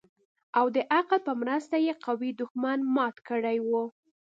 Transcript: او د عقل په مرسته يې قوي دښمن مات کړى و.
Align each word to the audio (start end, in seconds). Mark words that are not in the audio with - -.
او 0.59 0.65
د 0.75 0.77
عقل 0.95 1.19
په 1.27 1.33
مرسته 1.41 1.75
يې 1.85 1.93
قوي 2.05 2.31
دښمن 2.41 2.79
مات 2.95 3.15
کړى 3.29 3.57
و. 3.67 3.69